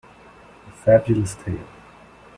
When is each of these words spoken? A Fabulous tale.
A 0.67 0.71
Fabulous 0.71 1.35
tale. 1.45 1.63